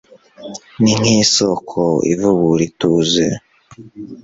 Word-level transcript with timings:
Ni 0.81 0.91
nkisoko 1.01 1.81
ivubura 2.11 2.61
ituze 2.69 3.25